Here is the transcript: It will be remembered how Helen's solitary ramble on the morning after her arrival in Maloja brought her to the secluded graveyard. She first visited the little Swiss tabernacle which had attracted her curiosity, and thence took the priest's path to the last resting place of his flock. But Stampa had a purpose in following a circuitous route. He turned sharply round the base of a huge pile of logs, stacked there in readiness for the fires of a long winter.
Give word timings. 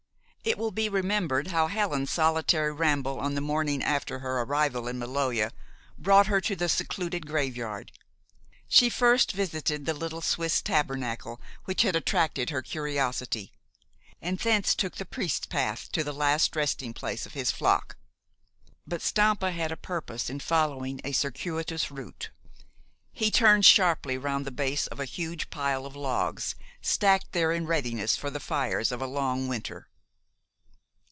It 0.43 0.57
will 0.57 0.71
be 0.71 0.89
remembered 0.89 1.49
how 1.49 1.67
Helen's 1.67 2.09
solitary 2.09 2.71
ramble 2.73 3.19
on 3.19 3.35
the 3.35 3.41
morning 3.41 3.83
after 3.83 4.19
her 4.19 4.41
arrival 4.41 4.87
in 4.87 4.97
Maloja 4.97 5.51
brought 5.99 6.25
her 6.25 6.41
to 6.41 6.55
the 6.55 6.67
secluded 6.67 7.27
graveyard. 7.27 7.91
She 8.67 8.89
first 8.89 9.33
visited 9.33 9.85
the 9.85 9.93
little 9.93 10.19
Swiss 10.19 10.63
tabernacle 10.63 11.39
which 11.65 11.83
had 11.83 11.95
attracted 11.95 12.49
her 12.49 12.63
curiosity, 12.63 13.51
and 14.19 14.39
thence 14.39 14.73
took 14.73 14.95
the 14.95 15.05
priest's 15.05 15.45
path 15.45 15.91
to 15.91 16.03
the 16.03 16.11
last 16.11 16.55
resting 16.55 16.91
place 16.95 17.27
of 17.27 17.33
his 17.33 17.51
flock. 17.51 17.95
But 18.87 19.03
Stampa 19.03 19.51
had 19.51 19.71
a 19.71 19.77
purpose 19.77 20.27
in 20.27 20.39
following 20.39 21.01
a 21.03 21.11
circuitous 21.11 21.91
route. 21.91 22.31
He 23.13 23.29
turned 23.29 23.63
sharply 23.65 24.17
round 24.17 24.47
the 24.47 24.51
base 24.51 24.87
of 24.87 24.99
a 24.99 25.05
huge 25.05 25.51
pile 25.51 25.85
of 25.85 25.95
logs, 25.95 26.55
stacked 26.81 27.31
there 27.31 27.51
in 27.51 27.67
readiness 27.67 28.15
for 28.17 28.31
the 28.31 28.39
fires 28.39 28.91
of 28.91 29.03
a 29.03 29.05
long 29.05 29.47
winter. 29.47 29.87